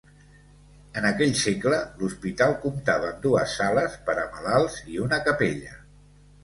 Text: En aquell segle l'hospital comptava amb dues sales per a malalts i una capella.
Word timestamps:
En 1.01 1.07
aquell 1.09 1.33
segle 1.41 1.81
l'hospital 1.99 2.57
comptava 2.65 3.13
amb 3.13 3.23
dues 3.29 3.55
sales 3.61 4.01
per 4.09 4.19
a 4.25 4.29
malalts 4.35 4.83
i 4.97 5.03
una 5.09 5.23
capella. 5.31 5.81